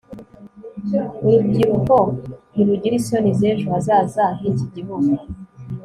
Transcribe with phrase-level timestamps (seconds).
[1.25, 1.95] urubyiruko
[2.51, 5.13] ntirugira isoni z'ejo hazaza h'iki gihugu